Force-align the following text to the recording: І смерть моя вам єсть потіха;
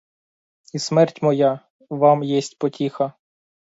І 0.73 0.79
смерть 0.79 1.21
моя 1.21 1.59
вам 1.89 2.23
єсть 2.23 2.59
потіха; 2.59 3.13